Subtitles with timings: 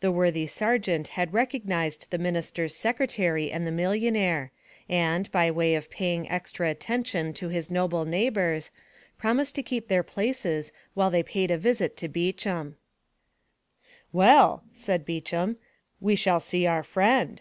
[0.00, 4.52] The worthy sergeant had recognized the minister's secretary and the millionnaire,
[4.90, 8.70] and, by way of paying extra attention to his noble neighbors,
[9.16, 12.76] promised to keep their places while they paid a visit to Beauchamp.
[14.12, 15.58] "Well," said Beauchamp,
[15.98, 17.40] "we shall see our friend!"